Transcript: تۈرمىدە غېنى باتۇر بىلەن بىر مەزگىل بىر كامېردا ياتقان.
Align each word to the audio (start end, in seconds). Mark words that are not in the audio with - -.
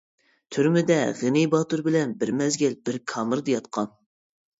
تۈرمىدە 0.55 0.95
غېنى 1.19 1.43
باتۇر 1.55 1.83
بىلەن 1.87 2.15
بىر 2.23 2.31
مەزگىل 2.39 2.73
بىر 2.89 2.97
كامېردا 3.13 3.55
ياتقان. 3.55 3.93